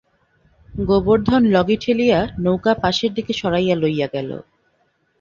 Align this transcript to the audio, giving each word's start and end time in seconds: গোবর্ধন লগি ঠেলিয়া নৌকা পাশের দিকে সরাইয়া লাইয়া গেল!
গোবর্ধন 0.73 1.41
লগি 1.47 1.77
ঠেলিয়া 1.81 2.19
নৌকা 2.37 2.73
পাশের 2.83 3.11
দিকে 3.13 3.33
সরাইয়া 3.33 3.75
লাইয়া 3.75 4.07
গেল! 4.07 4.29